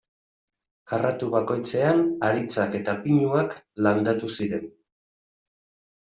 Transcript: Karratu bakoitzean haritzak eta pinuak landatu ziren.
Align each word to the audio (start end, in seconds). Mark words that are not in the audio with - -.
Karratu 0.91 1.27
bakoitzean 1.33 1.99
haritzak 2.27 2.77
eta 2.79 2.95
pinuak 3.03 3.53
landatu 3.89 4.31
ziren. 4.37 4.65